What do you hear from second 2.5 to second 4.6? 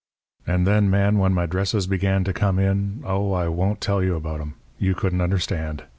in oh, I won't tell you about 'em!